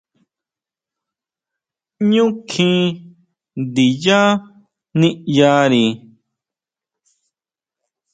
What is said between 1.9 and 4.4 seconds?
ʼÑu kjín ndiyá